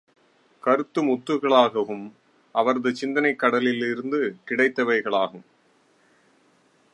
[0.63, 2.07] கருத்து முத்துகளாகவும்
[2.55, 5.45] அவரது சிந்தனைக் கடலிலிருந்து கிடைத்தவைகளாகும்!